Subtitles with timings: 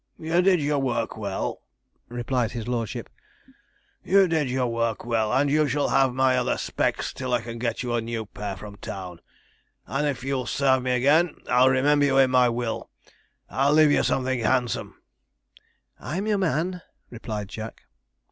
[0.17, 1.61] 'You did your work well,'
[2.09, 3.07] replied his lordship;
[4.03, 7.59] 'you did your work well; and you shall have my other specs till I can
[7.59, 9.19] get you a new pair from town;
[9.85, 12.89] and if you'll serve me again, I'll remember you in my will
[13.47, 14.95] I'll leave you something handsome.'
[15.99, 16.81] 'I'm your man,'
[17.11, 17.83] replied Jack.